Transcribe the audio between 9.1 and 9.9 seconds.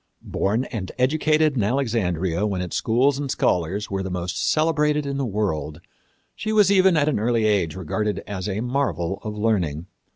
of learning.